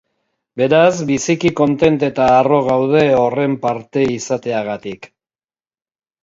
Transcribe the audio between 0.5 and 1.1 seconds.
Beraz